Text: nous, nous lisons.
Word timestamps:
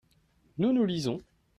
nous, 0.57 0.73
nous 0.73 0.83
lisons. 0.83 1.21